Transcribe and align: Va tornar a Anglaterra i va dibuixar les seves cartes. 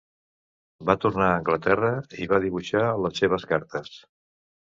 Va 0.89 0.95
tornar 1.03 1.27
a 1.33 1.35
Anglaterra 1.41 1.91
i 2.25 2.29
va 2.33 2.41
dibuixar 2.47 2.83
les 3.05 3.23
seves 3.25 3.47
cartes. 3.53 3.95